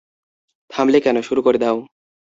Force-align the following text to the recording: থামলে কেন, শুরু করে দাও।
থামলে 0.69 0.99
কেন, 0.99 1.17
শুরু 1.21 1.41
করে 1.41 1.57
দাও। 1.57 1.77